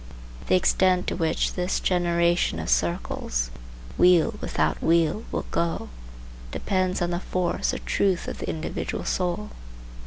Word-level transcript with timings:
The 0.47 0.55
extent 0.55 1.05
to 1.09 1.15
which 1.15 1.53
this 1.53 1.79
generation 1.79 2.57
of 2.57 2.69
circles, 2.71 3.51
wheel 3.99 4.33
without 4.41 4.81
wheel, 4.81 5.25
will 5.31 5.45
go, 5.51 5.89
depends 6.49 7.03
on 7.03 7.11
the 7.11 7.19
force 7.19 7.71
or 7.71 7.77
truth 7.77 8.27
of 8.27 8.39
the 8.39 8.49
individual 8.49 9.05
soul. 9.05 9.51